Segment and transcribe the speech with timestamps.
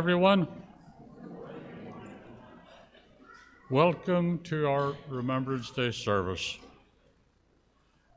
[0.00, 0.48] everyone.
[3.68, 6.56] Welcome to our Remembrance Day service.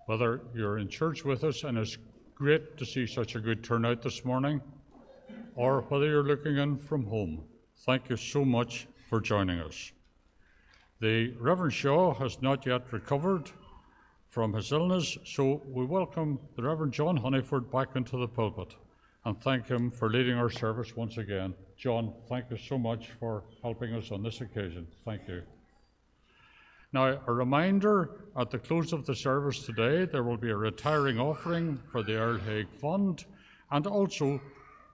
[0.05, 1.97] Whether you're in church with us, and it's
[2.35, 4.61] great to see such a good turnout this morning,
[5.55, 7.43] or whether you're looking in from home,
[7.86, 9.91] thank you so much for joining us.
[11.02, 13.52] The Reverend Shaw has not yet recovered
[14.29, 18.73] from his illness, so we welcome the Reverend John Honeyford back into the pulpit
[19.25, 21.54] and thank him for leading our service once again.
[21.84, 24.87] John, thank you so much for helping us on this occasion.
[25.04, 25.42] Thank you.
[26.93, 31.19] Now, a reminder at the close of the service today, there will be a retiring
[31.19, 33.25] offering for the Earl Haig Fund,
[33.69, 34.39] and also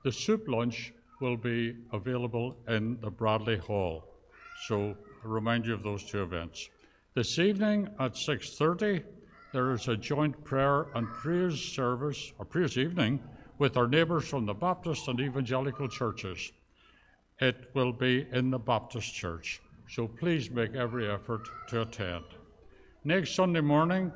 [0.04, 4.04] the soup lunch will be available in the Bradley Hall.
[4.66, 6.70] So, I remind you of those two events.
[7.14, 9.04] This evening at 6:30,
[9.54, 13.20] there is a joint prayer and praise service, or praise evening,
[13.60, 16.52] with our neighbours from the Baptist and Evangelical churches.
[17.40, 22.26] It will be in the Baptist church, so please make every effort to attend.
[23.06, 24.12] Next Sunday morning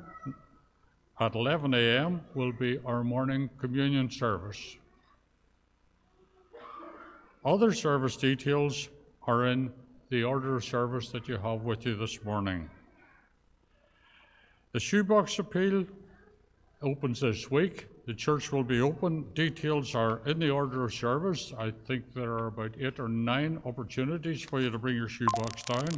[1.18, 2.20] at 11 a.m.
[2.34, 4.76] will be our morning communion service.
[7.46, 8.88] Other service details
[9.26, 9.72] are in
[10.10, 12.68] the order of service that you have with you this morning.
[14.72, 15.86] The shoebox appeal
[16.82, 17.86] opens this week.
[18.06, 19.24] The church will be open.
[19.34, 21.54] Details are in the order of service.
[21.58, 25.62] I think there are about eight or nine opportunities for you to bring your shoebox
[25.62, 25.88] down.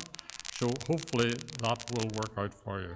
[0.52, 2.94] So hopefully that will work out for you.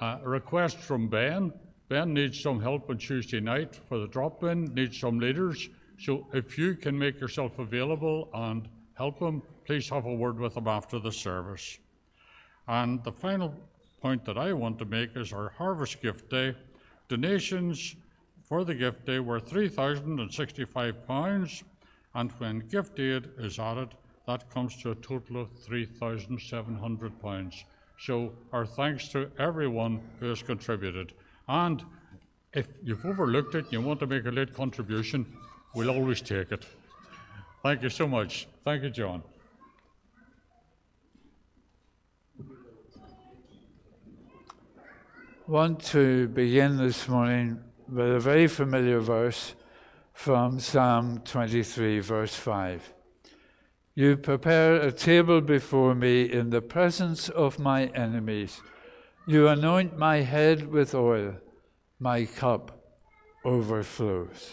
[0.00, 1.52] Uh, a request from Ben.
[1.88, 5.68] Ben needs some help on Tuesday night for the drop in, needs some leaders.
[5.98, 10.56] So if you can make yourself available and help him, please have a word with
[10.56, 11.78] him after the service.
[12.68, 13.52] And the final
[14.00, 16.54] point that I want to make is our Harvest Gift Day.
[17.08, 17.96] Donations
[18.42, 21.62] for the gift day were £3,065,
[22.14, 23.88] and when gift aid is added,
[24.26, 27.64] that comes to a total of £3,700.
[27.98, 31.14] So, our thanks to everyone who has contributed.
[31.48, 31.82] And
[32.52, 35.26] if you've overlooked it and you want to make a late contribution,
[35.74, 36.66] we'll always take it.
[37.62, 38.46] Thank you so much.
[38.64, 39.22] Thank you, John.
[45.48, 49.54] Want to begin this morning with a very familiar verse
[50.12, 52.92] from Psalm 23, verse 5.
[53.94, 58.60] You prepare a table before me in the presence of my enemies.
[59.26, 61.36] You anoint my head with oil,
[61.98, 62.84] my cup
[63.42, 64.50] overflows.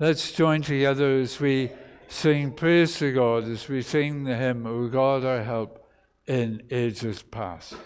[0.00, 1.70] Let's join together as we
[2.08, 5.86] sing praise to God, as we sing the hymn, O God, our help
[6.26, 7.76] in ages past.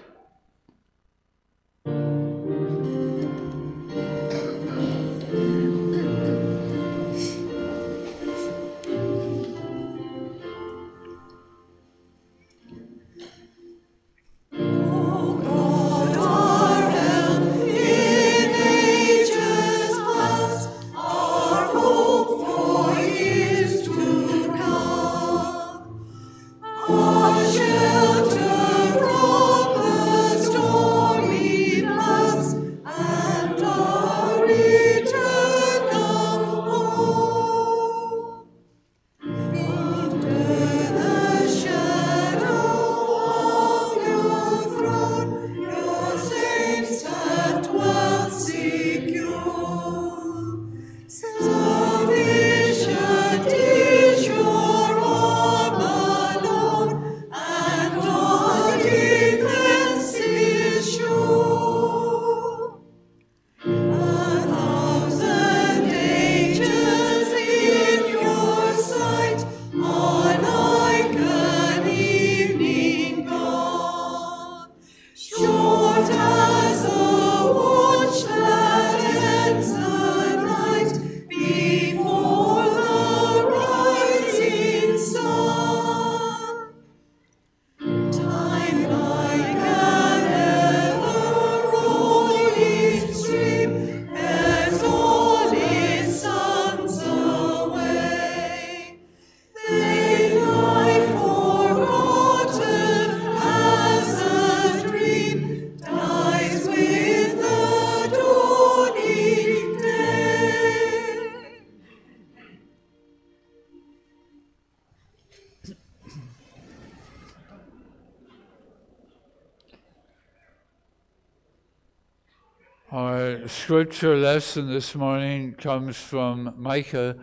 [123.82, 127.16] Scripture lesson this morning comes from Micah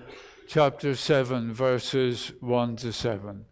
[0.45, 3.45] chapter 7, verses 1 to 7.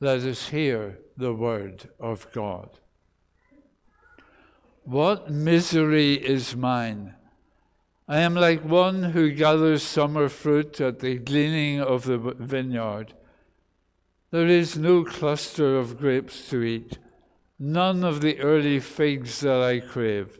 [0.00, 2.68] Let us hear the word of God.
[4.82, 7.14] What misery is mine!
[8.06, 13.14] I am like one who gathers summer fruit at the gleaning of the vineyard.
[14.30, 16.98] There is no cluster of grapes to eat,
[17.58, 20.38] none of the early figs that I crave.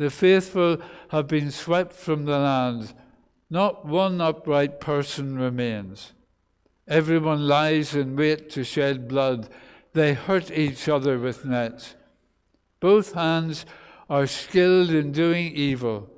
[0.00, 2.94] The faithful have been swept from the land,
[3.50, 6.14] not one upright person remains.
[6.88, 9.50] Everyone lies in wait to shed blood,
[9.92, 11.96] they hurt each other with nets.
[12.80, 13.66] Both hands
[14.08, 16.08] are skilled in doing evil.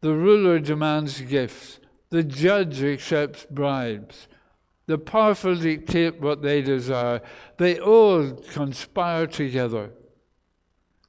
[0.00, 1.80] The ruler demands gifts.
[2.08, 4.26] The judge accepts bribes.
[4.86, 7.20] The powerful dictate what they desire.
[7.58, 9.90] They all conspire together.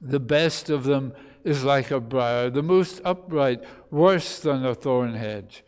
[0.02, 1.14] The best of them
[1.44, 5.64] is like a briar, the most upright, worse than a thorn hedge.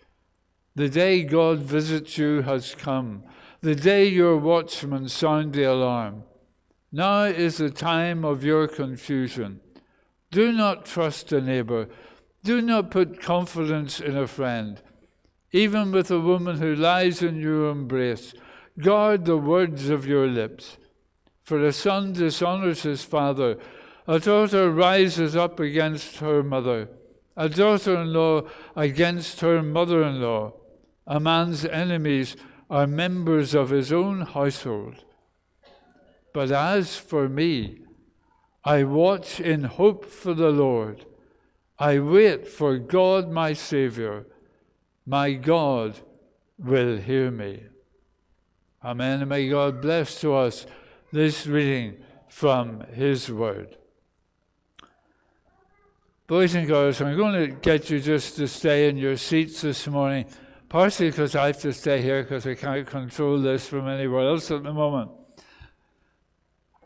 [0.75, 3.25] The day God visits you has come,
[3.61, 6.25] the day your watchmen sound the alarm.
[6.91, 9.61] Now is the time of your confusion.
[10.31, 11.89] Do not trust a neighbor.
[12.43, 14.83] Do not put confidence in a friend.
[15.53, 18.35] Even with a woman who lies in your embrace,
[18.79, 20.79] guard the words of your lips.
[21.43, 23.59] For a son dishonors his father,
[24.07, 26.89] a daughter rises up against her mother,
[27.37, 28.43] a daughter in law
[28.75, 30.53] against her mother in law.
[31.07, 32.37] A man's enemies
[32.71, 35.05] are members of his own household.
[36.33, 37.81] But as for me,
[38.65, 41.05] I watch in hope for the Lord.
[41.79, 44.27] I wait for God my Saviour.
[45.05, 45.99] My God
[46.59, 47.65] will hear me.
[48.85, 49.21] Amen.
[49.21, 50.67] And may God bless to us
[51.13, 51.97] this reading
[52.29, 53.77] from His Word.
[56.29, 59.89] Boys and girls, I'm going to get you just to stay in your seats this
[59.89, 60.25] morning,
[60.69, 64.49] partially because I have to stay here because I can't control this from anywhere else
[64.53, 65.11] at the moment.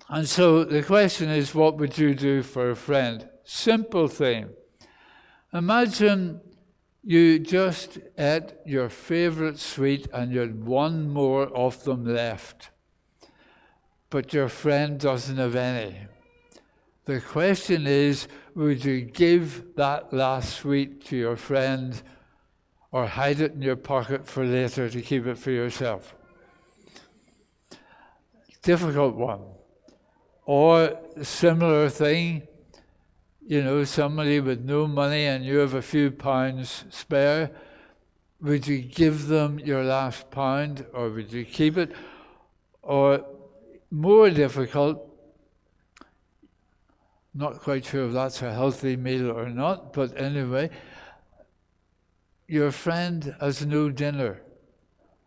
[0.09, 3.29] And so the question is, what would you do for a friend?
[3.45, 4.49] Simple thing.
[5.53, 6.41] Imagine
[7.03, 12.71] you just ate your favorite sweet and you had one more of them left,
[14.09, 16.07] but your friend doesn't have any.
[17.07, 18.27] The question is,
[18.57, 22.03] would you give that last sweet to your friend
[22.91, 26.17] or hide it in your pocket for later to keep it for yourself?
[28.61, 29.43] Difficult one.
[30.47, 32.43] Or similar thing,
[33.47, 37.53] you know, somebody with no money and you have a few pounds spare,
[38.41, 41.93] would you give them your last pound or would you keep it?
[42.83, 43.25] Or
[43.93, 45.06] more difficult,
[47.37, 50.71] not quite sure if that's a healthy meal or not, but anyway,
[52.49, 54.43] your friend has no dinner,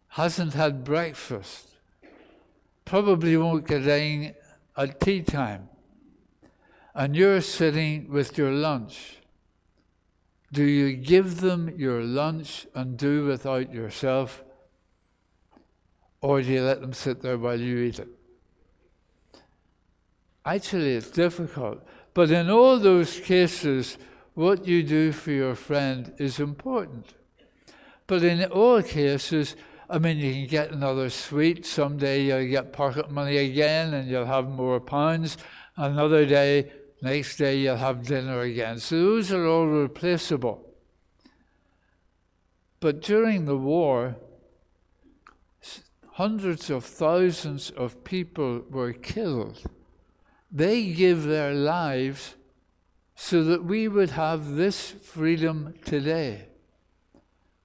[0.09, 1.69] hasn't had breakfast,
[2.85, 4.33] probably won't get in
[4.75, 5.69] at tea time
[6.99, 9.19] and you're sitting with your lunch,
[10.51, 14.43] do you give them your lunch and do without yourself?
[16.21, 18.09] Or do you let them sit there while you eat it?
[20.43, 21.87] Actually, it's difficult.
[22.13, 23.97] But in all those cases,
[24.33, 27.13] what you do for your friend is important.
[28.07, 29.55] But in all cases,
[29.89, 31.65] I mean, you can get another sweet.
[31.65, 35.37] Someday you'll get pocket money again and you'll have more pounds.
[35.75, 38.79] Another day, next day you'll have dinner again.
[38.79, 40.65] So those are all replaceable.
[42.79, 44.15] But during the war,
[46.13, 49.63] hundreds of thousands of people were killed.
[50.51, 52.35] They give their lives
[53.15, 56.49] so that we would have this freedom today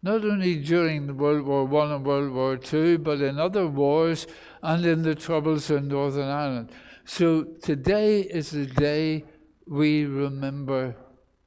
[0.05, 4.27] not only during World War One and World War Two, but in other wars
[4.63, 6.73] and in the troubles in Northern Ireland.
[7.07, 9.25] So today is the day
[9.67, 10.95] we remember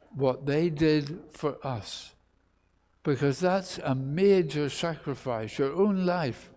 [0.09, 2.15] what they did for us.
[3.03, 6.49] Because that's a major sacrifice, your own life.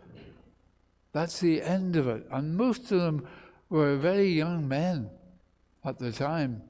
[1.12, 2.26] That's the end of it.
[2.32, 3.26] And most of them
[3.70, 5.10] were very young men
[5.84, 6.62] at the time,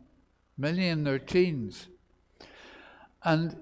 [0.56, 1.88] many in their teens.
[3.24, 3.56] And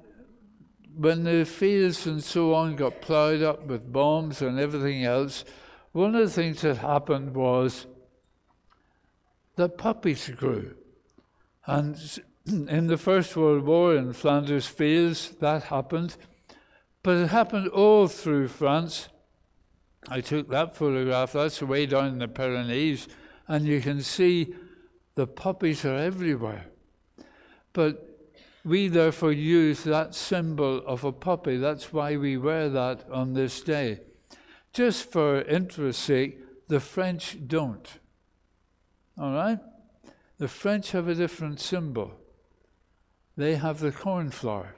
[0.95, 5.45] when the fields and so on got ploughed up with bombs and everything else,
[5.93, 7.87] one of the things that happened was
[9.57, 10.75] the puppies grew.
[11.67, 11.97] And
[12.47, 16.17] in the First World War in Flanders Fields, that happened.
[17.03, 19.09] But it happened all through France.
[20.09, 23.09] I took that photograph, that's way down in the Pyrenees,
[23.49, 24.55] and you can see
[25.15, 26.67] the puppies are everywhere.
[27.73, 28.05] But
[28.69, 31.57] We therefore use that symbol of a puppy.
[31.57, 34.01] That's why we wear that on this day.
[34.75, 37.89] Just for interest's sake, the French don't.
[39.17, 39.59] All right?
[40.37, 42.13] The French have a different symbol.
[43.39, 44.77] They have the cornflower.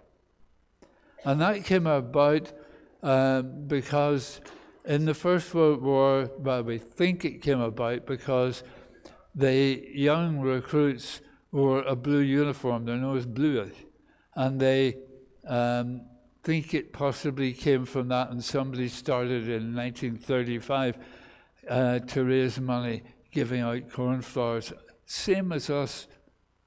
[1.25, 2.53] And that came about
[3.03, 4.41] uh, because
[4.85, 8.63] in the First World War, well, we think it came about because
[9.35, 11.21] the young recruits
[11.53, 13.75] wore a blue uniform, their nose bluish,
[14.35, 14.97] and they
[15.47, 16.03] um,
[16.43, 20.97] think it possibly came from that, and somebody started in 1935
[21.69, 24.73] uh, to raise money giving out cornflowers,
[25.07, 26.09] same as us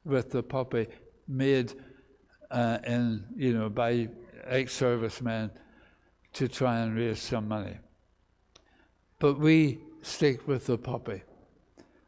[0.05, 0.87] with the puppy,
[1.27, 1.73] made
[2.51, 4.07] uh, in, you know, by
[4.45, 5.49] ex-servicemen
[6.33, 7.77] to try and raise some money.
[9.23, 11.23] But we stick with the puppy.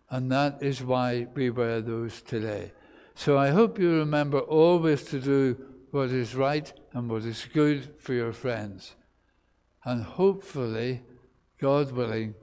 [0.09, 2.73] And that is why we wear those today.
[3.13, 5.55] So I hope you remember always to do
[5.91, 8.95] what is right and what is good for your friends.
[9.85, 11.03] And hopefully,
[11.61, 12.35] God willing,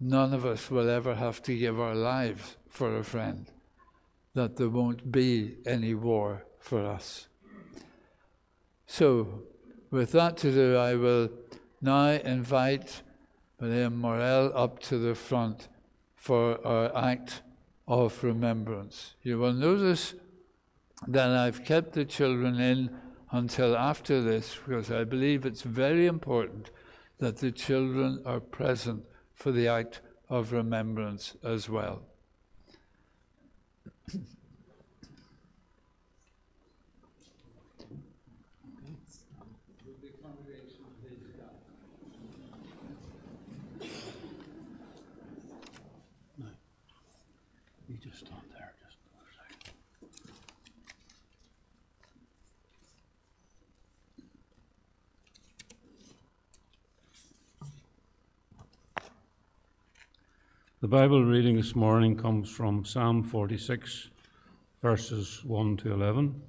[0.00, 3.48] none of us will ever have to give our lives for a friend,
[4.34, 7.28] that there won't be any war for us.
[8.84, 9.44] So,
[9.92, 11.30] with that to do, I will
[11.80, 13.02] now invite
[13.60, 15.68] William Morel up to the front
[16.14, 17.42] for our act
[17.88, 19.14] of remembrance.
[19.22, 20.14] You will notice
[21.08, 22.90] that I've kept the children in
[23.32, 26.70] until after this because I believe it's very important
[27.18, 32.02] that the children are present for the act of remembrance as well.
[47.88, 49.72] You just stand there, just for a second.
[60.80, 64.10] The Bible reading this morning comes from Psalm 46,
[64.80, 66.40] verses 1 to 11.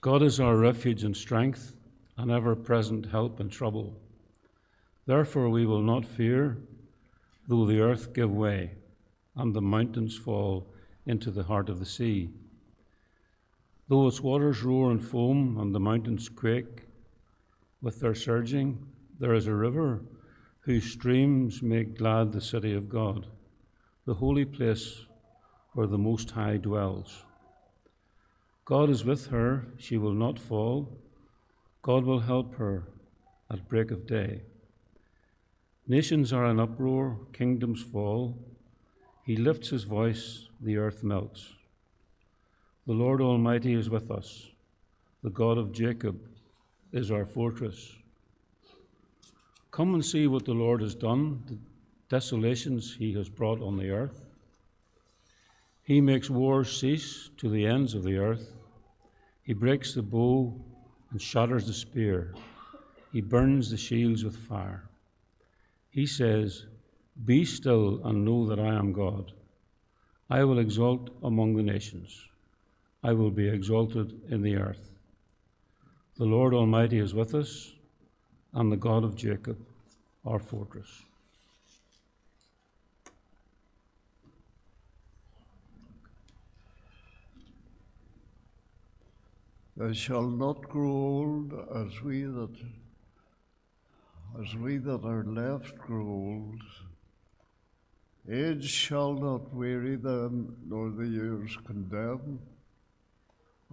[0.00, 1.74] God is our refuge and strength,
[2.16, 4.00] an ever present help in trouble.
[5.04, 6.56] Therefore, we will not fear,
[7.48, 8.70] though the earth give way
[9.36, 10.72] and the mountains fall
[11.04, 12.30] into the heart of the sea.
[13.88, 16.86] Though its waters roar and foam and the mountains quake
[17.82, 18.86] with their surging,
[19.18, 20.02] there is a river
[20.60, 23.26] whose streams make glad the city of God,
[24.06, 25.06] the holy place
[25.72, 27.24] where the Most High dwells.
[28.64, 30.98] God is with her, she will not fall.
[31.82, 32.88] God will help her
[33.50, 34.42] at break of day.
[35.88, 38.38] Nations are in uproar, kingdoms fall.
[39.24, 41.54] He lifts his voice, the earth melts.
[42.86, 44.46] The Lord Almighty is with us.
[45.22, 46.29] The God of Jacob
[46.92, 47.92] is our fortress.
[49.70, 51.58] Come and see what the Lord has done, the
[52.08, 54.24] desolations he has brought on the earth.
[55.82, 58.52] He makes wars cease to the ends of the earth.
[59.42, 60.54] He breaks the bow
[61.10, 62.34] and shatters the spear.
[63.12, 64.88] He burns the shields with fire.
[65.90, 66.66] He says,
[67.24, 69.32] Be still and know that I am God.
[70.28, 72.28] I will exalt among the nations.
[73.02, 74.89] I will be exalted in the earth.
[76.20, 77.72] The Lord Almighty is with us,
[78.52, 79.56] and the God of Jacob,
[80.26, 81.02] our fortress.
[89.78, 92.54] They shall not grow old as we that
[94.42, 96.60] as we that are left grow old.
[98.30, 102.40] Age shall not weary them, nor the years condemn.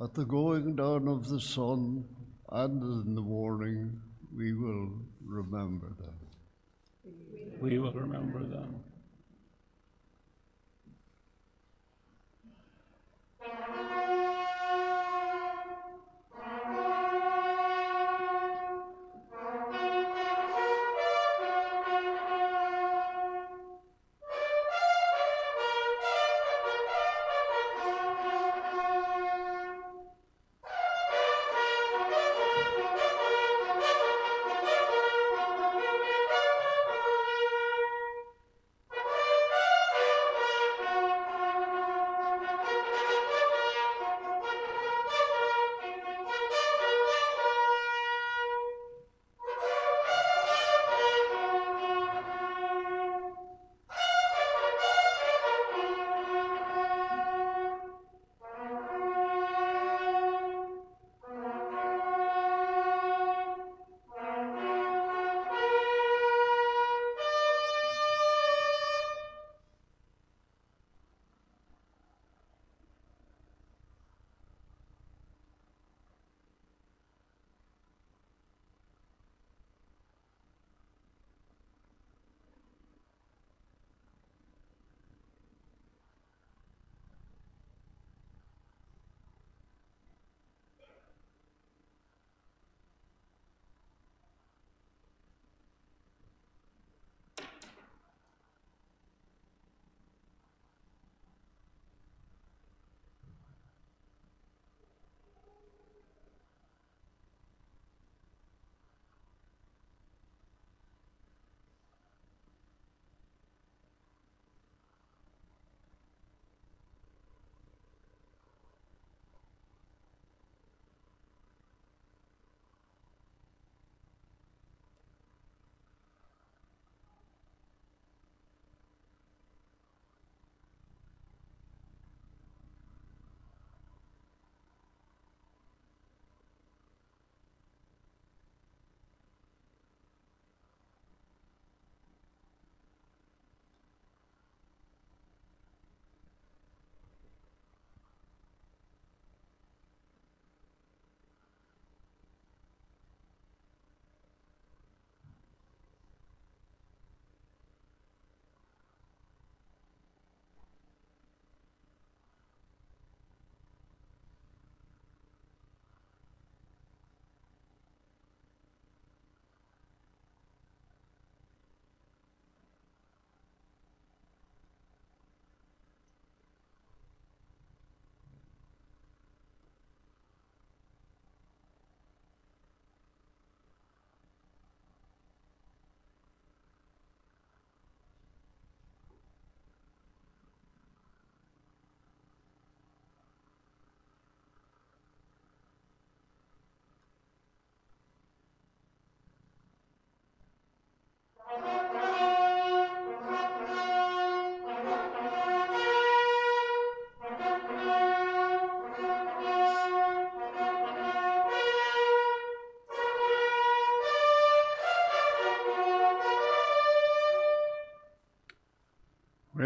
[0.02, 2.06] At the going down of the sun
[2.50, 4.02] and in the morning
[4.36, 4.90] we will
[5.26, 6.16] remember them.
[7.60, 8.84] We will remember them.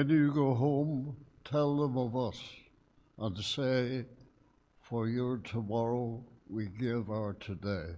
[0.01, 2.41] When you go home, tell them of us
[3.19, 4.05] and say,
[4.81, 7.93] For your tomorrow we give our today.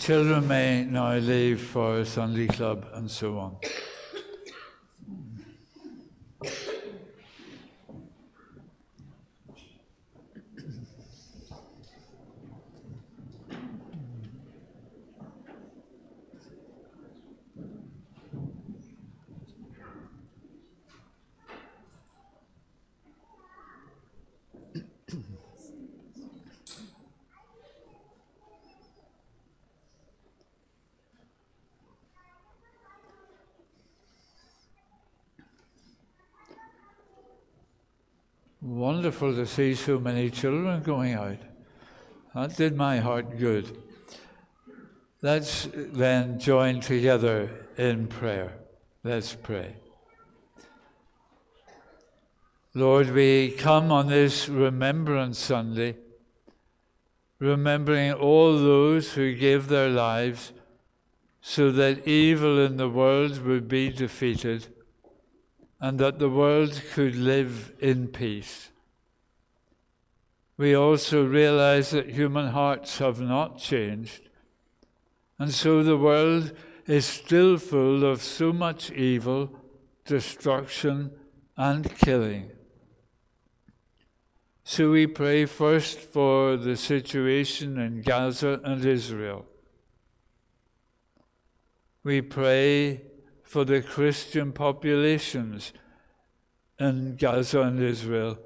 [0.00, 3.56] Children may now leave for Sunday Club and so on.
[39.20, 41.36] Wonderful to see so many children going out.
[42.34, 43.76] That did my heart good.
[45.20, 48.52] Let's then join together in prayer.
[49.04, 49.76] Let's pray.
[52.72, 55.96] Lord, we come on this Remembrance Sunday,
[57.38, 60.52] remembering all those who gave their lives
[61.42, 64.68] so that evil in the world would be defeated
[65.78, 68.69] and that the world could live in peace.
[70.60, 74.28] We also realize that human hearts have not changed,
[75.38, 76.52] and so the world
[76.86, 79.58] is still full of so much evil,
[80.04, 81.12] destruction,
[81.56, 82.50] and killing.
[84.62, 89.46] So we pray first for the situation in Gaza and Israel.
[92.04, 93.00] We pray
[93.44, 95.72] for the Christian populations
[96.78, 98.38] in Gaza and Israel,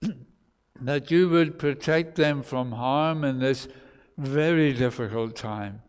[0.80, 3.68] that you would protect them from harm in this
[4.18, 5.82] very difficult time,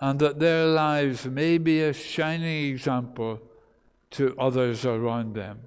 [0.00, 3.40] and that their lives may be a shining example
[4.10, 5.60] to others around them.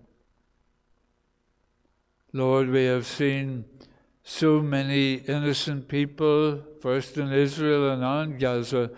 [2.34, 3.66] Lord, we have seen
[4.24, 8.92] so many innocent people, first in Israel and now in Gaza,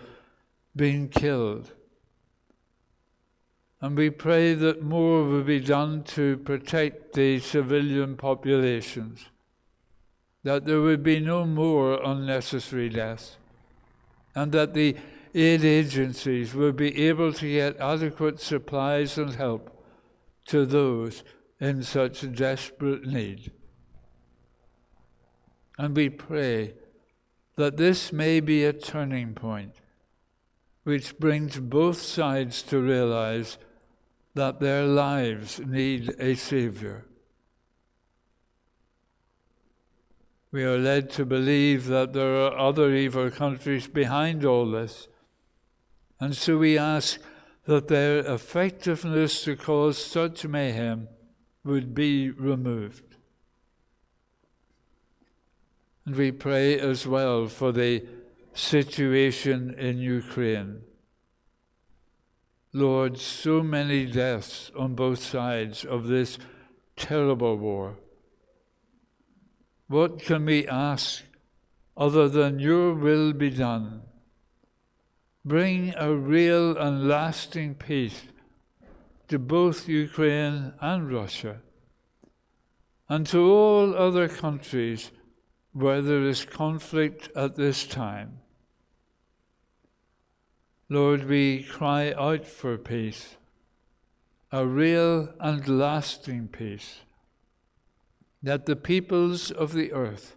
[0.76, 1.72] being killed.
[3.84, 9.26] And we pray that more will be done to protect the civilian populations,
[10.42, 13.36] that there would be no more unnecessary deaths,
[14.34, 14.96] and that the
[15.34, 19.84] aid agencies will be able to get adequate supplies and help
[20.46, 21.22] to those
[21.60, 23.52] in such desperate need.
[25.76, 26.72] And we pray
[27.56, 29.74] that this may be a turning point
[30.84, 33.58] which brings both sides to realize
[34.34, 37.06] that their lives need a Savior.
[40.50, 45.08] We are led to believe that there are other evil countries behind all this,
[46.20, 47.20] and so we ask
[47.64, 51.08] that their effectiveness to cause such mayhem
[51.64, 53.16] would be removed.
[56.06, 58.06] And we pray as well for the
[58.52, 60.82] situation in Ukraine.
[62.76, 66.38] Lord, so many deaths on both sides of this
[66.96, 67.98] terrible war.
[69.86, 71.22] What can we ask
[71.96, 74.02] other than your will be done?
[75.44, 78.22] Bring a real and lasting peace
[79.28, 81.60] to both Ukraine and Russia,
[83.08, 85.12] and to all other countries
[85.72, 88.40] where there is conflict at this time.
[90.88, 93.36] Lord, we cry out for peace,
[94.52, 97.00] a real and lasting peace,
[98.42, 100.36] that the peoples of the earth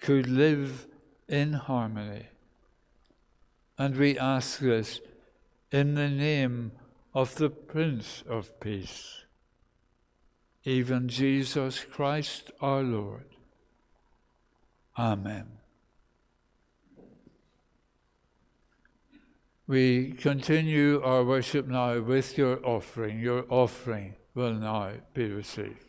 [0.00, 0.86] could live
[1.28, 2.26] in harmony.
[3.78, 5.00] And we ask this
[5.70, 6.72] in the name
[7.14, 9.24] of the Prince of Peace,
[10.64, 13.26] even Jesus Christ our Lord.
[14.98, 15.55] Amen.
[19.68, 23.18] We continue our worship now with your offering.
[23.18, 25.85] Your offering will now be received.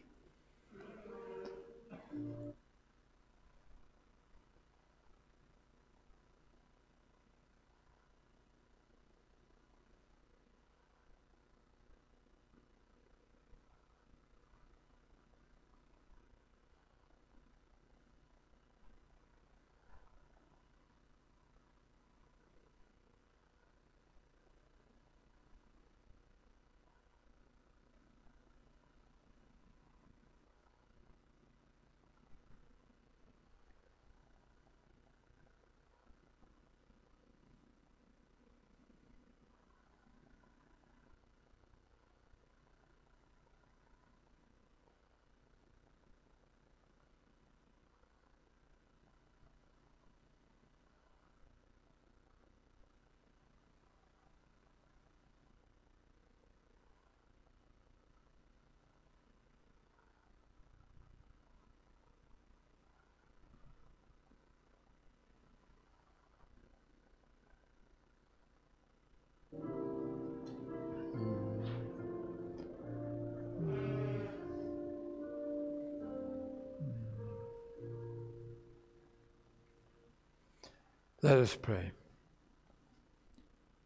[81.21, 81.91] Let us pray.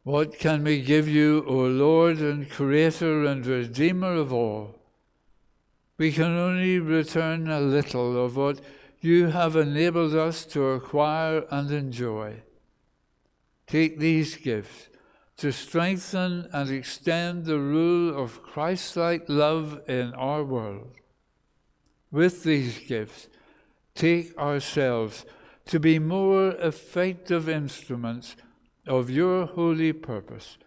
[0.03, 4.81] What can we give you, O Lord and Creator and Redeemer of all?
[6.01, 8.59] we can only return a little of what
[9.01, 12.41] you have enabled us to acquire and enjoy.
[13.67, 14.89] Take these gifts
[15.37, 20.89] to strengthen and extend the rule of Christ like love in our world.
[22.09, 23.27] With these gifts,
[23.93, 25.23] take ourselves
[25.71, 28.35] to be more effective instruments
[28.85, 30.57] of your holy purpose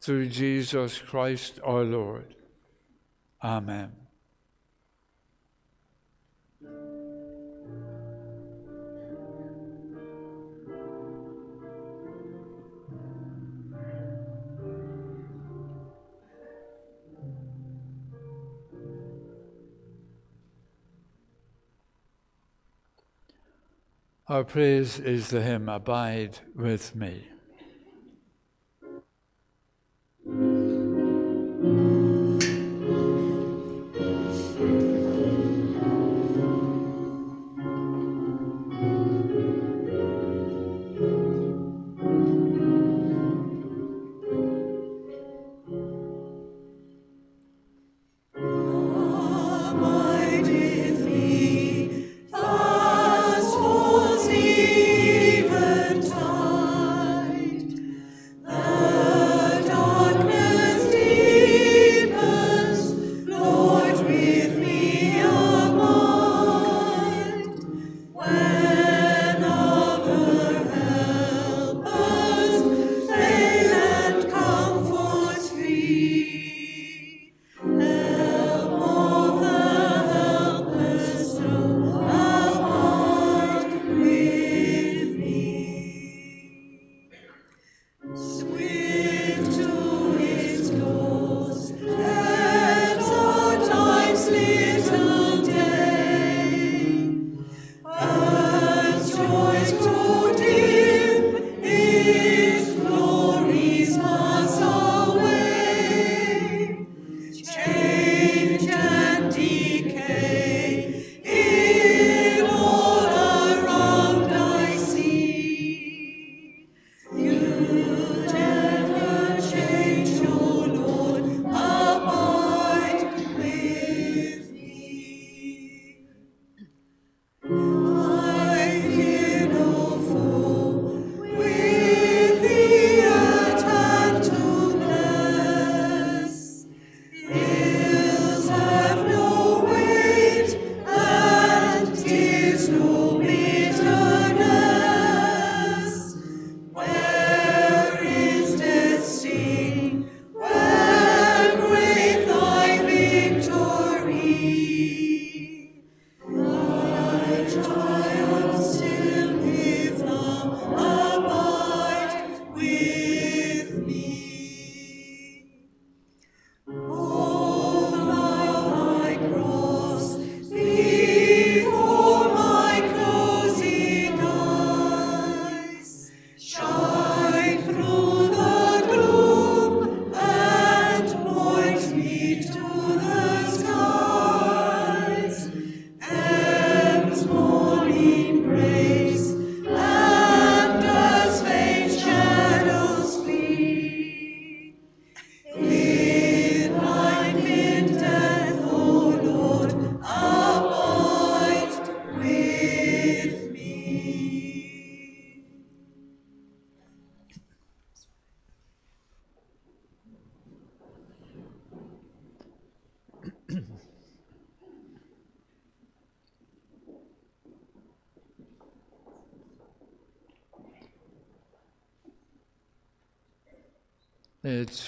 [0.00, 2.34] through Jesus Christ our Lord.
[3.44, 4.05] Amen.
[24.28, 27.28] Our praise is the hymn Abide with Me.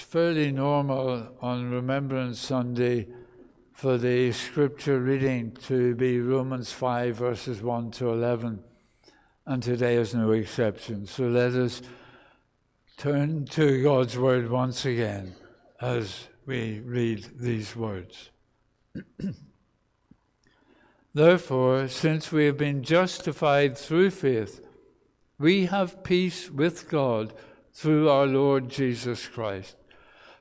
[0.09, 3.05] Fairly normal on Remembrance Sunday
[3.71, 8.59] for the scripture reading to be Romans 5, verses 1 to 11,
[9.45, 11.05] and today is no exception.
[11.05, 11.83] So let us
[12.97, 15.35] turn to God's Word once again
[15.79, 18.31] as we read these words.
[21.13, 24.59] Therefore, since we have been justified through faith,
[25.37, 27.31] we have peace with God
[27.73, 29.75] through our Lord Jesus Christ,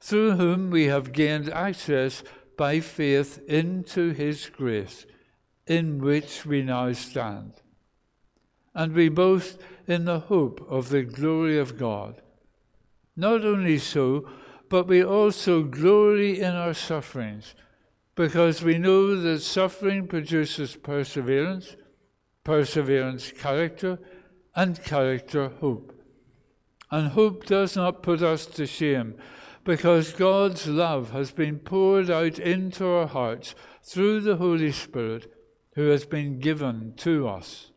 [0.01, 2.23] through whom we have gained access
[2.57, 5.07] by faith into his grace,
[5.67, 7.55] in which we now stand.
[8.75, 12.21] And we boast in the hope of the glory of God.
[13.17, 14.29] Not only so,
[14.69, 17.55] but we also glory in our sufferings
[18.15, 21.77] because we know that suffering produces perseverance,
[22.43, 23.99] perseverance, character,
[24.57, 25.95] and character, hope.
[26.91, 29.15] And hope does not put us to shame,
[29.69, 35.31] because God's love has been poured out into our hearts through the Holy Spirit
[35.75, 37.71] who has been given to us.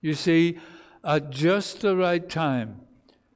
[0.00, 0.58] You see,
[1.04, 2.80] at just the right time,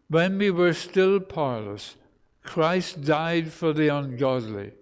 [0.09, 1.97] when we were still powerless,
[2.43, 4.73] Christ died for the ungodly.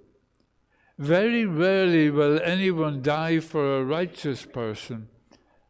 [0.99, 5.09] Very rarely will anyone die for a righteous person,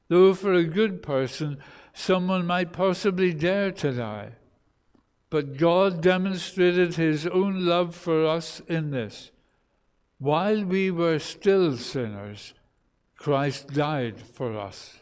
[0.08, 1.56] though for a good person,
[1.94, 4.32] someone might possibly dare to die.
[5.30, 9.30] But God demonstrated his own love for us in this.
[10.18, 12.54] While we were still sinners,
[13.16, 15.00] Christ died for us.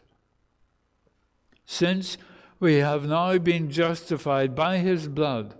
[1.65, 2.19] Since
[2.59, 5.55] we have now been justified by his blood,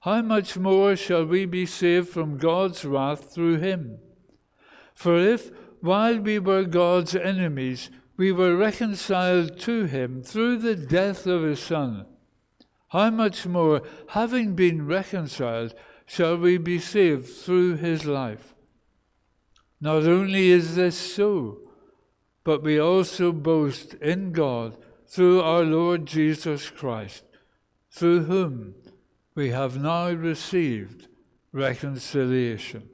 [0.00, 3.98] how much more shall we be saved from God's wrath through him?
[4.94, 11.26] For if, while we were God's enemies, we were reconciled to him through the death
[11.26, 12.06] of his Son,
[12.88, 15.74] how much more, having been reconciled,
[16.06, 18.54] shall we be saved through his life?
[19.80, 21.58] Not only is this so,
[22.44, 27.24] but we also boast in God through our Lord Jesus Christ,
[27.90, 28.74] through whom
[29.34, 31.08] we have now received
[31.52, 32.88] reconciliation.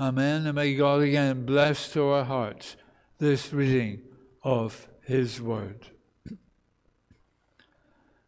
[0.00, 0.46] Amen.
[0.46, 2.76] And may God again bless to our hearts
[3.18, 4.02] this reading
[4.42, 5.91] of His Word.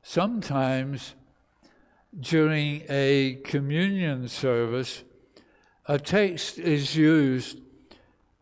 [0.07, 1.15] Sometimes
[2.21, 5.03] during a communion service,
[5.87, 7.63] a text is used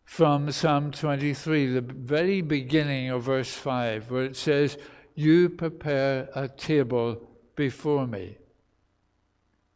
[0.03, 4.77] from Psalm 23, the very beginning of verse 5, where it says,
[5.15, 8.37] You prepare a table before me.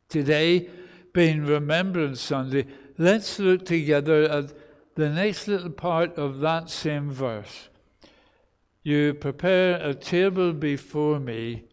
[0.09, 0.69] Today,
[1.13, 2.67] being Remembrance Sunday,
[2.97, 4.53] let's look together at
[4.95, 7.69] the next little part of that same verse.
[8.83, 11.63] You prepare a table before me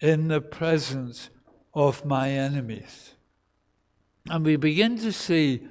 [0.00, 1.30] in the presence
[1.74, 3.14] of my enemies.
[4.28, 5.66] And we begin to see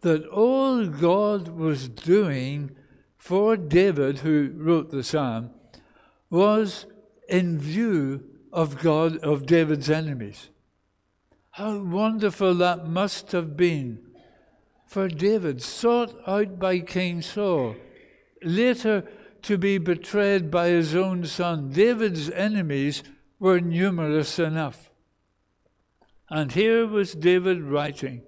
[0.00, 2.70] that all God was doing
[3.16, 5.50] for David, who wrote the psalm,
[6.30, 6.86] was
[7.28, 10.48] in view of God, of David's enemies.
[11.52, 14.00] How wonderful that must have been
[14.86, 17.76] for David, sought out by King Saul,
[18.42, 19.04] later
[19.42, 21.70] to be betrayed by his own son.
[21.70, 23.04] David's enemies
[23.40, 24.90] were numerous enough.
[26.28, 28.22] And here was David writing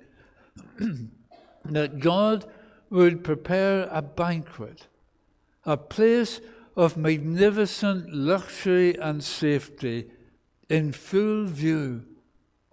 [1.64, 2.46] that God
[2.90, 4.88] would prepare a banquet,
[5.64, 6.40] a place
[6.74, 10.10] of magnificent luxury and safety
[10.68, 12.04] in full view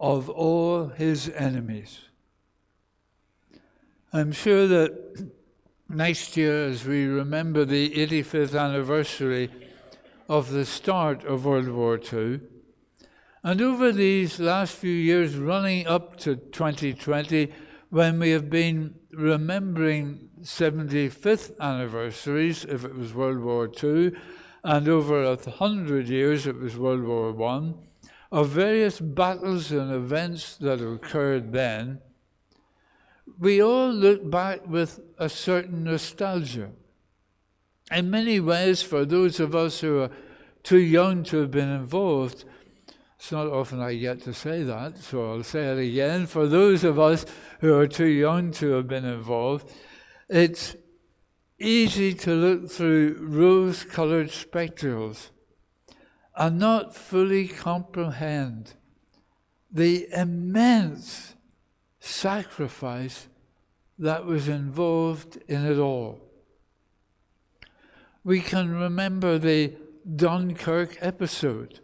[0.00, 2.00] of all his enemies.
[4.12, 5.30] I'm sure that
[5.88, 9.50] next year, as we remember the 85th anniversary
[10.30, 12.38] of the start of World War II,
[13.42, 17.52] and over these last few years running up to 2020,
[17.88, 24.12] when we have been remembering 75th anniversaries, if it was World War II,
[24.62, 27.72] and over a hundred years, it was World War I,
[28.30, 31.98] of various battles and events that occurred then,
[33.36, 36.70] we all look back with a certain nostalgia.
[37.90, 40.10] In many ways, for those of us who are
[40.62, 42.44] too young to have been involved,
[43.16, 46.26] it's not often I get to say that, so I'll say it again.
[46.26, 47.26] For those of us
[47.60, 49.72] who are too young to have been involved,
[50.28, 50.76] it's
[51.58, 55.30] easy to look through rose colored spectacles
[56.36, 58.74] and not fully comprehend
[59.70, 61.34] the immense
[61.98, 63.28] sacrifice
[63.98, 66.29] that was involved in it all.
[68.22, 69.74] We can remember the
[70.16, 71.80] Dunkirk episode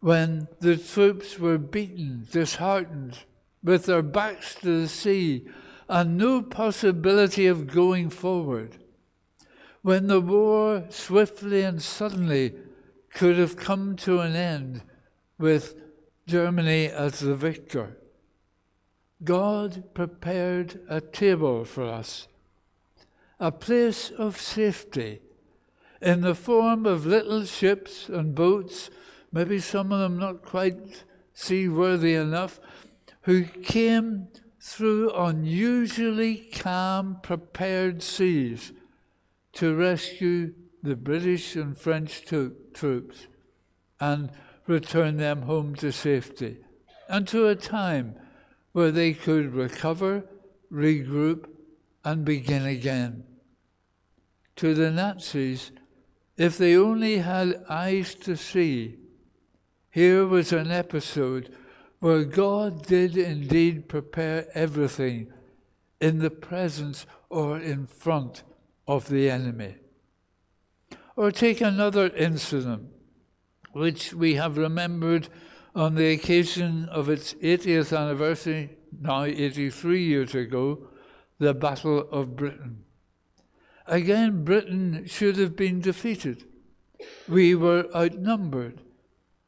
[0.00, 3.18] when the troops were beaten, disheartened,
[3.62, 5.46] with their backs to the sea,
[5.88, 8.78] and no possibility of going forward.
[9.82, 12.54] When the war swiftly and suddenly
[13.10, 14.82] could have come to an end
[15.38, 15.76] with
[16.26, 17.98] Germany as the victor.
[19.22, 22.26] God prepared a table for us,
[23.38, 25.20] a place of safety
[26.02, 28.90] in the form of little ships and boats
[29.32, 32.60] maybe some of them not quite seaworthy enough,
[33.22, 34.28] who came
[34.60, 38.72] through unusually calm, prepared seas
[39.54, 43.26] to rescue the British and French to- troops
[44.00, 44.30] and
[44.66, 46.58] return them home to safety
[47.08, 48.14] and to a time
[48.72, 50.24] where they could recover,
[50.70, 51.48] regroup,
[52.04, 53.24] and begin again.
[54.56, 55.70] To the Nazis,
[56.36, 58.98] if they only had eyes to see,
[59.90, 61.54] here was an episode
[62.00, 65.32] where God did indeed prepare everything
[66.00, 68.42] in the presence or in front
[68.88, 69.76] of the enemy.
[71.14, 72.88] Or take another incident
[73.72, 75.28] which we have remembered
[75.74, 80.88] on the occasion of its 80th anniversary, now 83 years ago,
[81.38, 82.84] the Battle of Britain.
[83.86, 86.44] Again, Britain should have been defeated.
[87.28, 88.80] We were outnumbered.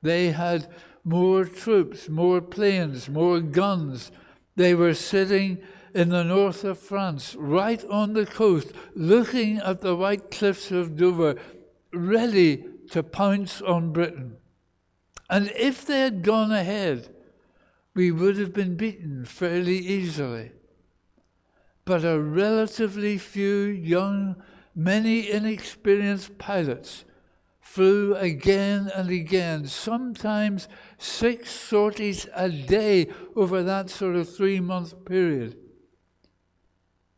[0.02, 0.68] They had
[1.04, 4.10] more troops, more planes, more guns.
[4.56, 5.58] They were sitting
[5.94, 10.96] in the north of France, right on the coast, looking at the white cliffs of
[10.96, 11.36] Dover,
[11.92, 14.36] ready to pounce on Britain.
[15.30, 17.14] And if they had gone ahead,
[17.94, 20.50] we would have been beaten fairly easily.
[21.84, 24.36] But a relatively few young,
[24.74, 27.04] many inexperienced pilots
[27.60, 35.04] flew again and again, sometimes six sorties a day over that sort of three month
[35.04, 35.56] period.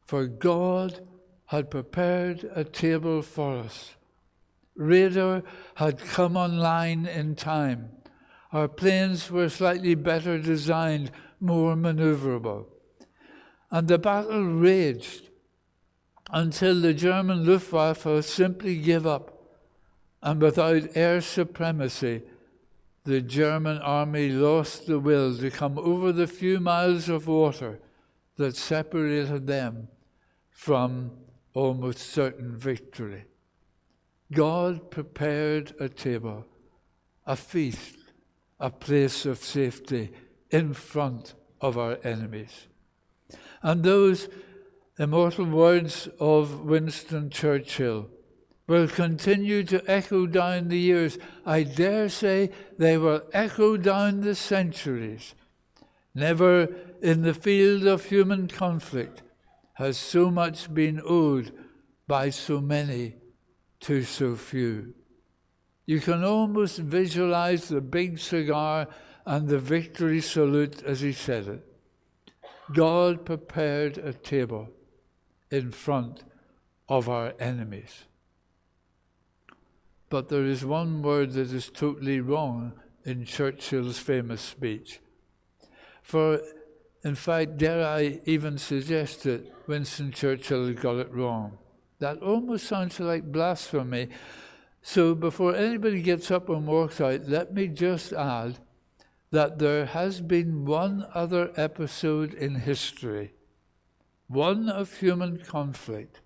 [0.03, 1.07] For God
[1.47, 3.97] had prepared a table for us.
[4.75, 5.43] Radar
[5.75, 7.91] had come online in time.
[8.53, 11.11] Our planes were slightly better designed,
[11.41, 12.67] more maneuverable.
[13.71, 15.29] And the battle raged
[16.31, 19.33] until the German Luftwaffe simply gave up.
[20.23, 22.23] And without air supremacy,
[23.05, 27.79] the German army lost the will to come over the few miles of water
[28.37, 29.89] that separated them
[30.51, 31.12] from
[31.55, 33.25] almost certain victory.
[34.33, 36.45] God prepared a table,
[37.25, 37.97] a feast,
[38.59, 40.11] a place of safety
[40.51, 42.67] in front of our enemies.
[43.62, 44.28] And those
[44.98, 48.09] immortal words of Winston Churchill
[48.66, 51.18] will continue to echo down the years.
[51.44, 55.34] I dare say they will echo down the centuries.
[56.14, 56.68] Never
[57.02, 59.22] in the field of human conflict
[59.74, 61.52] has so much been owed
[62.09, 63.14] by so many
[63.80, 64.94] to so few.
[65.84, 68.88] You can almost visualize the big cigar
[69.26, 71.76] and the victory salute as he said it.
[72.73, 74.69] God prepared a table
[75.51, 76.25] in front
[76.89, 78.05] of our enemies.
[80.09, 82.73] But there is one word that is totally wrong
[83.05, 85.01] in Churchill's famous speech.
[86.03, 86.41] For,
[87.05, 91.59] in fact, dare I even suggest that Winston Churchill got it wrong.
[91.99, 94.09] That almost sounds like blasphemy.
[94.83, 98.59] So, before anybody gets up and walks out, let me just add
[99.31, 103.33] that there has been one other episode in history,
[104.29, 106.20] one of human conflict,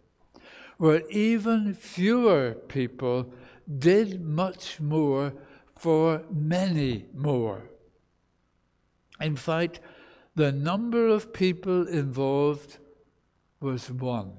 [0.79, 3.33] where even fewer people
[3.79, 5.33] did much more
[5.77, 7.71] for many more.
[9.21, 9.81] In fact,
[10.35, 12.79] the number of people involved
[13.61, 14.33] was one.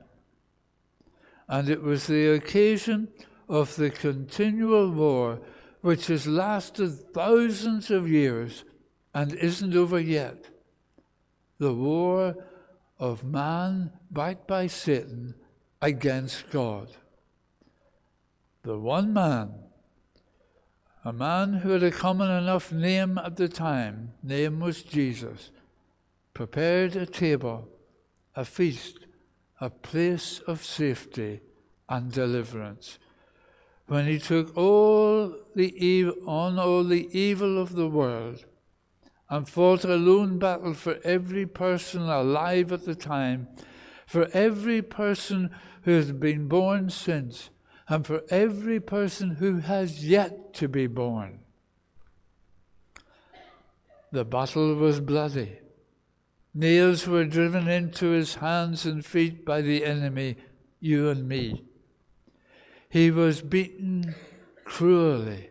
[1.47, 3.09] And it was the occasion
[3.49, 5.39] of the continual war
[5.81, 8.63] which has lasted thousands of years
[9.13, 10.49] and isn't over yet.
[11.57, 12.35] The war
[12.97, 15.35] of man backed by Satan
[15.81, 16.89] against God
[18.63, 19.53] the one man,
[21.03, 25.49] a man who had a common enough name at the time, name was Jesus,
[26.33, 27.67] prepared a table,
[28.35, 28.99] a feast,
[29.59, 31.41] a place of safety
[31.89, 32.99] and deliverance.
[33.91, 38.45] When he took all the evil, on all the evil of the world
[39.29, 43.49] and fought a lone battle for every person alive at the time,
[44.07, 45.49] for every person
[45.81, 47.49] who has been born since,
[47.89, 51.39] and for every person who has yet to be born.
[54.13, 55.59] The battle was bloody.
[56.53, 60.37] Nails were driven into his hands and feet by the enemy,
[60.79, 61.65] you and me.
[62.91, 64.15] He was beaten
[64.65, 65.49] cruelly,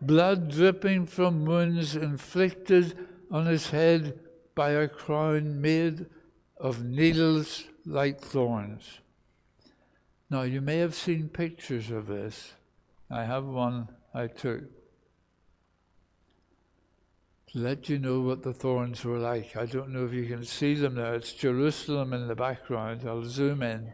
[0.00, 2.96] blood dripping from wounds inflicted
[3.30, 4.18] on his head
[4.54, 6.06] by a crown made
[6.56, 9.00] of needles like thorns.
[10.30, 12.54] Now, you may have seen pictures of this.
[13.10, 14.62] I have one I took
[17.48, 19.56] to let you know what the thorns were like.
[19.58, 21.16] I don't know if you can see them there.
[21.16, 23.02] It's Jerusalem in the background.
[23.06, 23.92] I'll zoom in.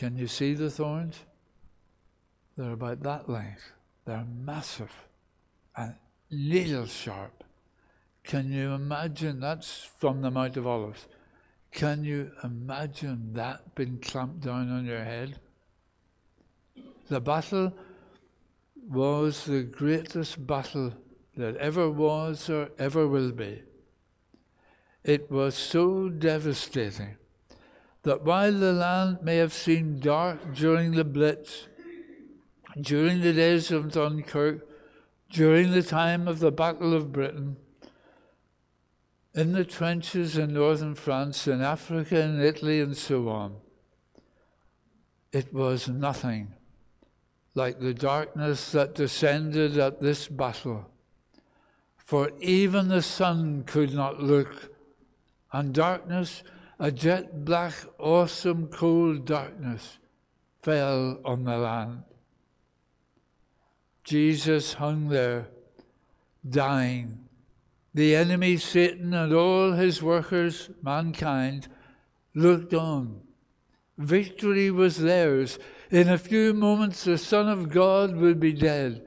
[0.00, 1.26] Can you see the thorns?
[2.56, 3.72] They're about that length.
[4.06, 4.90] They're massive
[5.76, 5.94] and
[6.30, 7.44] needle sharp,
[8.24, 9.40] Can you imagine?
[9.40, 11.06] That's from the Mount of Olives.
[11.70, 15.38] Can you imagine that being clamped down on your head?
[17.10, 17.74] The battle
[18.88, 20.94] was the greatest battle
[21.36, 23.60] that ever was or ever will be.
[25.04, 27.18] It was so devastating
[28.02, 31.68] that while the land may have seemed dark during the Blitz,
[32.80, 34.66] during the days of Dunkirk,
[35.30, 37.56] during the time of the Battle of Britain,
[39.34, 43.56] in the trenches in northern France, in Africa, in Italy, and so on,
[45.32, 46.54] it was nothing
[47.54, 50.86] like the darkness that descended at this battle.
[51.98, 54.74] For even the sun could not look,
[55.52, 56.42] and darkness,
[56.80, 59.98] a jet black, awesome, cold darkness,
[60.62, 62.02] fell on the land.
[64.02, 65.48] Jesus hung there,
[66.48, 67.28] dying.
[67.92, 71.68] The enemy, Satan, and all his workers, mankind,
[72.34, 73.20] looked on.
[73.98, 75.58] Victory was theirs.
[75.90, 79.06] In a few moments, the Son of God would be dead,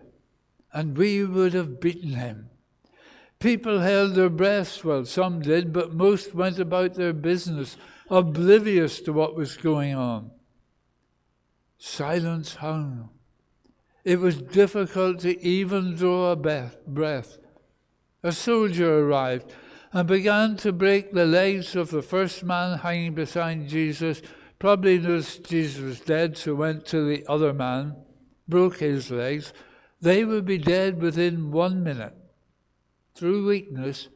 [0.71, 2.51] and we would have beaten him.
[3.43, 7.75] People held their breaths, well, some did, but most went about their business,
[8.09, 10.31] oblivious to what was going on.
[11.77, 13.09] Silence hung.
[14.05, 17.37] It was difficult to even draw a breath.
[18.23, 19.53] A soldier arrived
[19.91, 24.21] and began to break the legs of the first man hanging beside Jesus.
[24.57, 27.97] Probably noticed Jesus was dead, so went to the other man,
[28.47, 29.51] broke his legs.
[29.99, 32.15] They would be dead within one minute
[33.15, 34.09] through weakness,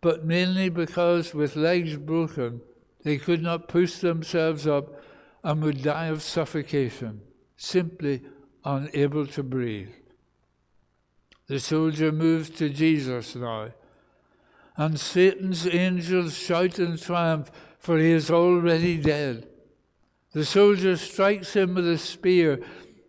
[0.00, 2.60] but mainly because with legs broken,
[3.02, 5.02] they could not push themselves up
[5.42, 7.20] and would die of suffocation,
[7.56, 8.22] simply
[8.64, 9.90] unable to breathe.
[11.46, 13.70] The soldier moves to Jesus now,
[14.76, 19.46] and Satan's angels shout in triumph, for he is already dead.
[20.32, 22.60] The soldier strikes him with a spear,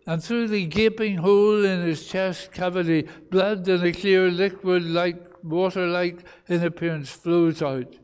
[0.08, 5.44] and through the gaping hole in his chest cavity, blood and a clear liquid like
[5.44, 7.94] water like in appearance flows out.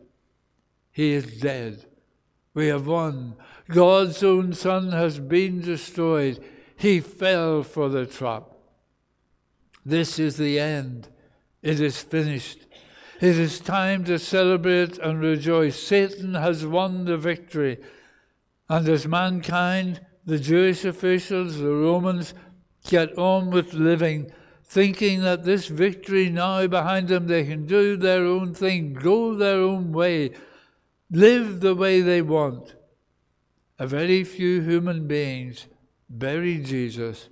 [0.93, 1.87] He is dead.
[2.53, 3.37] We have won.
[3.71, 6.45] God's own Son has been destroyed.
[6.77, 8.51] He fell for the trap.
[9.83, 11.09] This is the end.
[11.63, 12.67] It is finished.
[13.23, 15.81] It is time to celebrate and rejoice.
[15.81, 17.79] Satan has won the victory.
[18.69, 22.35] And as mankind, the Jewish officials, the Romans,
[22.89, 24.31] get on with living,
[24.65, 29.59] thinking that this victory now behind them, they can do their own thing, go their
[29.59, 30.31] own way,
[31.11, 32.75] live the way they want.
[33.79, 35.67] A very few human beings
[36.09, 37.29] bury Jesus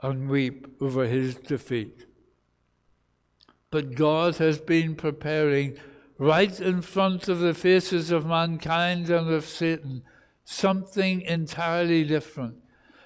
[0.00, 2.06] and weep over his defeat.
[3.70, 5.76] But God has been preparing
[6.18, 10.02] right in front of the faces of mankind and of Satan
[10.44, 12.56] something entirely different,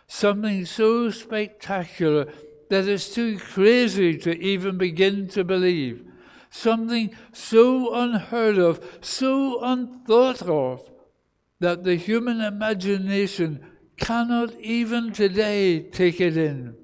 [0.07, 2.27] something so spectacular
[2.71, 6.05] that it's too crazy to even begin to believe,
[6.51, 10.91] something so unheard of, so unthought of,
[11.61, 13.65] that the human imagination
[13.97, 16.75] cannot even today take it in.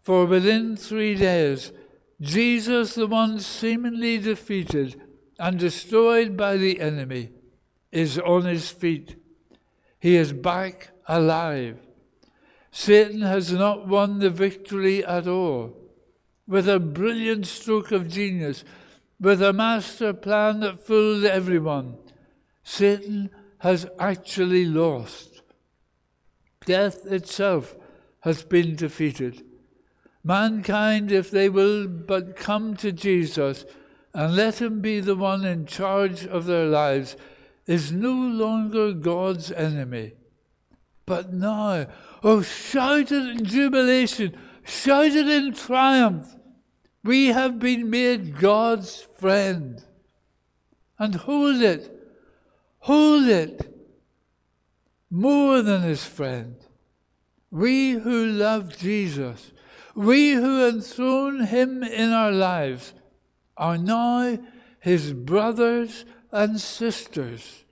[0.00, 1.72] For within three days,
[2.20, 5.00] Jesus, the one seemingly defeated
[5.38, 7.30] and destroyed by the enemy,
[7.92, 9.16] is on his feet.
[10.02, 11.78] He is back alive.
[12.72, 15.76] Satan has not won the victory at all.
[16.44, 18.64] With a brilliant stroke of genius,
[19.20, 21.98] with a master plan that fooled everyone,
[22.64, 25.40] Satan has actually lost.
[26.66, 27.76] Death itself
[28.22, 29.44] has been defeated.
[30.24, 33.64] Mankind, if they will but come to Jesus
[34.12, 37.16] and let Him be the one in charge of their lives,
[37.66, 40.14] is no longer God's enemy.
[41.06, 41.86] But now,
[42.22, 46.34] oh, shout it in jubilation, shout it in triumph.
[47.04, 49.82] We have been made God's friend.
[50.98, 51.90] And hold it,
[52.80, 53.74] hold it
[55.10, 56.56] more than his friend.
[57.50, 59.52] We who love Jesus
[59.94, 62.94] we who enthrone him in our lives
[63.56, 64.38] are now
[64.80, 67.64] his brothers and sisters,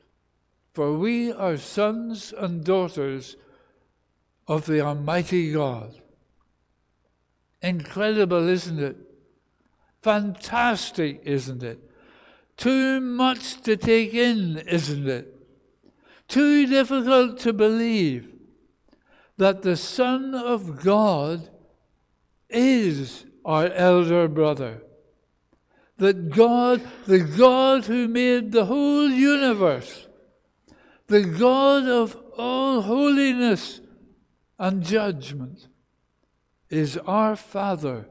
[0.72, 3.36] for we are sons and daughters
[4.46, 5.94] of the Almighty God.
[7.62, 8.96] Incredible, isn't it?
[10.02, 11.78] Fantastic, isn't it?
[12.56, 15.36] Too much to take in, isn't it?
[16.28, 18.28] Too difficult to believe
[19.36, 21.48] that the Son of God
[22.48, 24.82] is our elder brother.
[26.00, 30.08] That God, the God who made the whole universe,
[31.08, 33.82] the God of all holiness
[34.58, 35.68] and judgment,
[36.70, 38.08] is our Father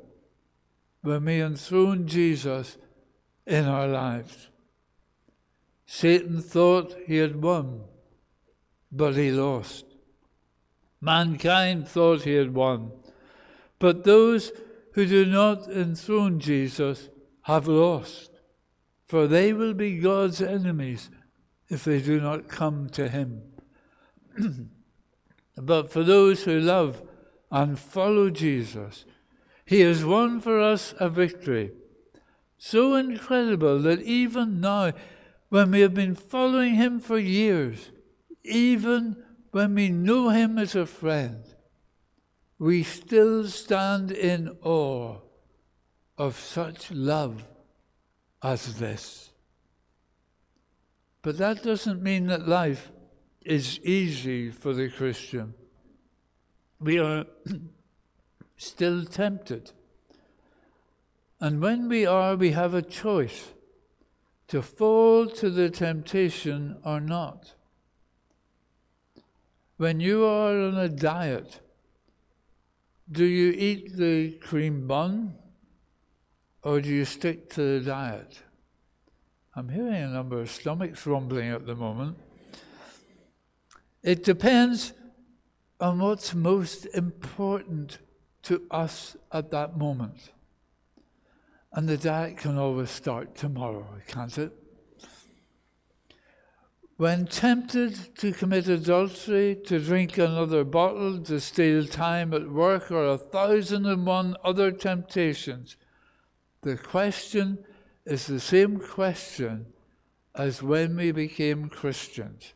[1.01, 2.77] when we enthrone Jesus
[3.47, 4.49] in our lives.
[5.87, 7.85] Satan thought he had won,
[8.91, 9.85] but he lost.
[11.01, 12.91] Mankind thought he had won,
[13.79, 14.51] but those
[14.93, 17.09] who do not enthrone Jesus
[17.49, 18.31] have lost,
[19.05, 21.09] for they will be God's enemies
[21.67, 23.41] if they do not come to him.
[25.57, 27.01] but for those who love
[27.51, 29.05] and follow Jesus,
[29.65, 31.71] he has won for us a victory
[32.61, 34.91] so incredible that even now,
[35.47, 37.89] when we have been following him for years,
[38.43, 41.41] even when we know him as a friend,
[42.59, 45.19] we still stand in awe
[46.19, 47.47] of such love
[48.43, 49.31] as this.
[51.21, 52.91] But that doesn't mean that life
[53.41, 55.53] is easy for the Christian.
[56.79, 57.25] We are
[58.57, 59.71] still tempted.
[61.39, 63.53] And when we are, we have a choice
[64.49, 67.53] to fall to the temptation or not.
[69.77, 71.61] When you are on a diet,
[73.09, 75.38] do you eat the cream bun
[76.63, 78.39] or do you stick to the diet?
[79.55, 82.17] I'm hearing a number of stomachs rumbling at the moment.
[84.03, 84.93] It depends
[85.79, 87.99] on what's most important
[88.43, 90.31] to us at that moment.
[91.73, 94.51] And the diet can always start tomorrow, can't it?
[96.97, 103.05] When tempted to commit adultery, to drink another bottle, to steal time at work, or
[103.05, 105.77] a thousand and one other temptations,
[106.61, 107.59] the question
[108.05, 109.67] is the same question
[110.35, 112.53] as when we became Christians.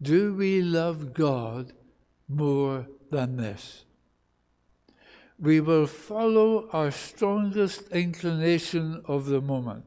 [0.00, 1.72] Do we love God
[2.28, 3.84] more than this?
[5.38, 9.84] We will follow our strongest inclination of the moment.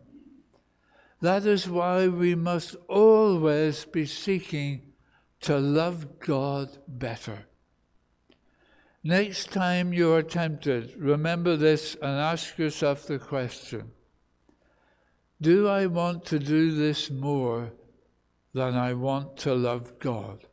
[1.21, 4.93] That is why we must always be seeking
[5.41, 7.48] to love God better.
[9.03, 13.91] Next time you are tempted, remember this and ask yourself the question
[15.39, 17.71] Do I want to do this more
[18.53, 20.45] than I want to love God?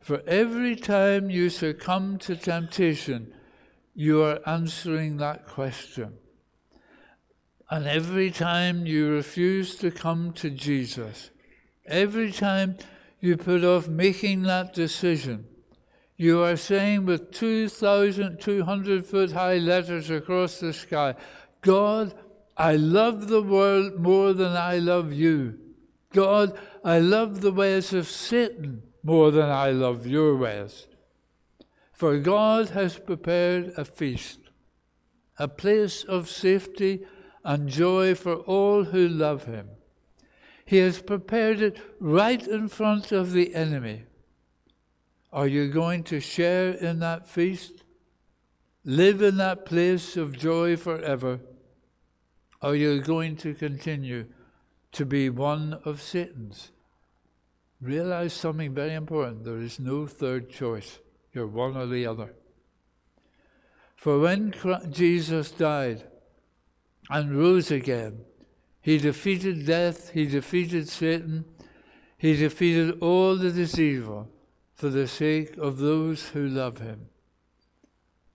[0.00, 3.32] For every time you succumb to temptation,
[3.94, 6.18] you are answering that question.
[7.70, 11.30] And every time you refuse to come to Jesus,
[11.86, 12.76] every time
[13.20, 15.46] you put off making that decision,
[16.16, 21.14] you are saying with 2,200 foot high letters across the sky,
[21.60, 22.14] God,
[22.56, 25.58] I love the world more than I love you.
[26.12, 30.86] God, I love the ways of Satan more than I love your ways.
[31.92, 34.38] For God has prepared a feast,
[35.38, 37.04] a place of safety
[37.44, 39.68] and joy for all who love him.
[40.64, 44.04] He has prepared it right in front of the enemy.
[45.34, 47.82] Are you going to share in that feast?
[48.84, 51.40] Live in that place of joy forever?
[52.62, 54.26] Are you going to continue
[54.92, 56.70] to be one of Satan's?
[57.80, 61.00] Realize something very important there is no third choice.
[61.32, 62.32] You're one or the other.
[63.96, 64.54] For when
[64.92, 66.04] Jesus died,
[67.10, 68.20] and rose again.
[68.80, 71.44] He defeated death, he defeated Satan,
[72.16, 74.30] he defeated all that is evil
[74.74, 77.06] for the sake of those who love him.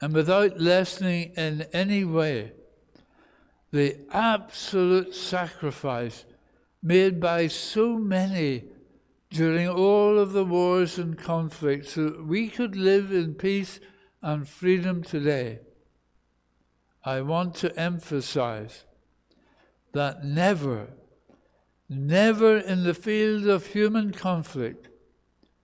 [0.01, 2.53] And without lessening in any way
[3.71, 6.25] the absolute sacrifice
[6.81, 8.63] made by so many
[9.29, 13.79] during all of the wars and conflicts so that we could live in peace
[14.21, 15.59] and freedom today
[17.03, 18.83] I want to emphasize
[19.93, 20.89] that never,
[21.87, 24.88] never in the field of human conflict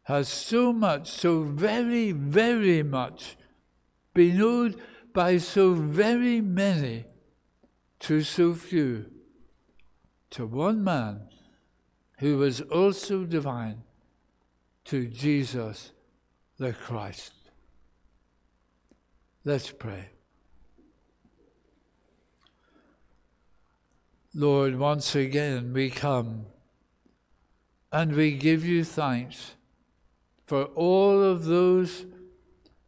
[0.05, 3.37] has so much, so very, very much
[4.13, 4.79] been owed
[5.13, 7.05] by so very many
[7.99, 9.05] to so few,
[10.29, 11.21] to one man
[12.19, 13.81] who was also divine,
[14.85, 15.91] to Jesus
[16.59, 17.33] the Christ.
[19.43, 20.09] Let's pray.
[24.35, 26.45] Lord, once again we come
[27.91, 29.55] and we give you thanks
[30.45, 32.05] for all of those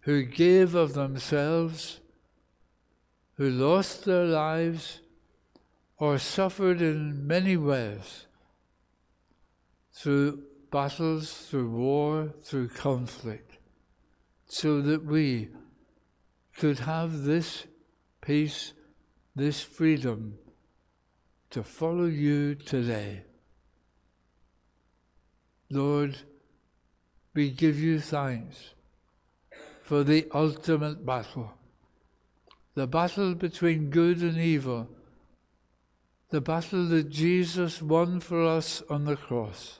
[0.01, 1.99] who gave of themselves,
[3.35, 5.01] who lost their lives,
[5.97, 8.27] or suffered in many ways
[9.91, 13.57] through battles, through war, through conflict,
[14.45, 15.49] so that we
[16.55, 17.65] could have this
[18.21, 18.73] peace,
[19.35, 20.37] this freedom
[21.49, 23.23] to follow you today.
[25.69, 26.17] Lord,
[27.37, 28.73] we give you thanks
[29.83, 31.53] for the ultimate battle,
[32.73, 34.89] the battle between good and evil,
[36.31, 39.79] the battle that Jesus won for us on the cross.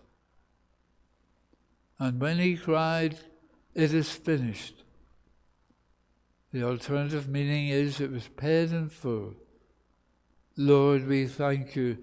[1.98, 3.18] And when he cried,
[3.74, 4.84] It is finished,
[6.54, 9.34] the alternative meaning is it was paid in full.
[10.56, 11.98] Lord, we thank you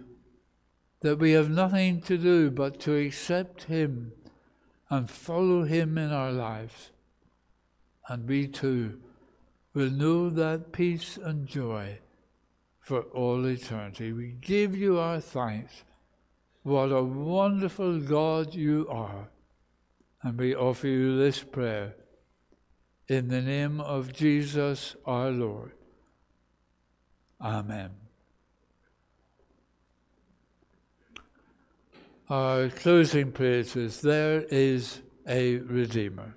[1.02, 4.10] that we have nothing to do but to accept Him
[4.90, 6.90] and follow Him in our lives.
[8.08, 9.00] And we too
[9.72, 11.98] will know that peace and joy
[12.80, 14.12] for all eternity.
[14.12, 15.84] We give you our thanks.
[16.62, 19.28] What a wonderful God you are.
[20.22, 21.94] And we offer you this prayer
[23.08, 25.72] in the name of Jesus our Lord.
[27.40, 28.03] Amen.
[32.30, 36.34] Our closing praise is There is a Redeemer.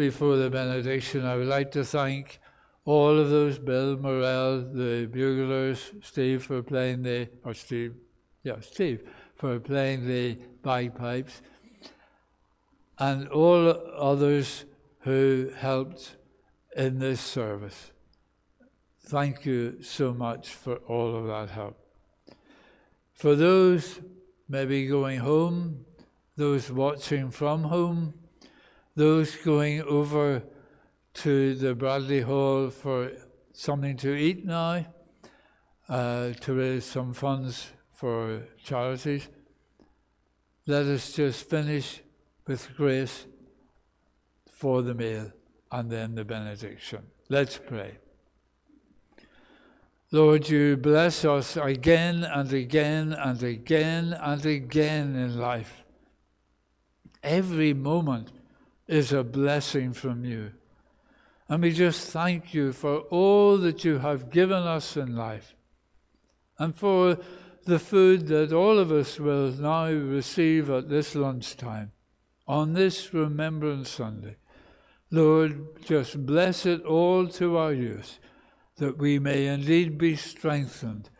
[0.00, 2.40] Before the benediction, I would like to thank
[2.86, 7.92] all of those Bill Morell, the buglers, Steve for playing the, or Steve,
[8.42, 9.02] yeah, Steve
[9.34, 11.42] for playing the bagpipes,
[12.98, 14.64] and all others
[15.00, 16.16] who helped
[16.74, 17.90] in this service.
[19.02, 21.76] Thank you so much for all of that help.
[23.12, 24.00] For those
[24.48, 25.84] maybe going home,
[26.38, 28.14] those watching from home,
[28.96, 30.42] those going over
[31.14, 33.12] to the Bradley Hall for
[33.52, 34.86] something to eat now,
[35.88, 39.28] uh, to raise some funds for charities.
[40.66, 42.00] Let us just finish
[42.46, 43.26] with grace
[44.50, 45.32] for the meal
[45.72, 47.02] and then the benediction.
[47.28, 47.98] Let's pray.
[50.12, 55.84] Lord, you bless us again and again and again and again in life.
[57.22, 58.32] Every moment
[58.90, 60.50] is a blessing from you.
[61.48, 65.54] And we just thank you for all that you have given us in life
[66.58, 67.16] and for
[67.66, 71.92] the food that all of us will now receive at this lunchtime
[72.48, 74.36] on this Remembrance Sunday.
[75.12, 78.18] Lord, just bless it all to our use,
[78.78, 81.10] that we may indeed be strengthened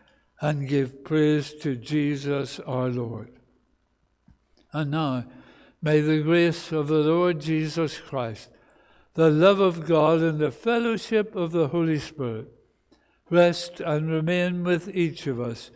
[0.40, 3.30] and give praise to Jesus our Lord.
[4.72, 5.24] And now,
[5.83, 8.51] may the grace of the Lord Jesus Christ,
[9.14, 12.49] the love of God, and the fellowship of the Holy Spirit
[13.31, 15.70] rest and remain with each of us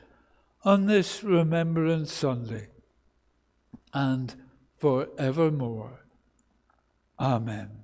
[0.65, 2.69] on this Remembrance Sunday
[3.93, 4.35] and
[4.77, 6.01] forevermore.
[7.19, 7.84] Amen.